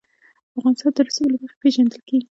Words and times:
افغانستان 0.57 0.91
د 0.95 0.99
رسوب 1.07 1.27
له 1.31 1.37
مخې 1.41 1.57
پېژندل 1.61 2.01
کېږي. 2.07 2.27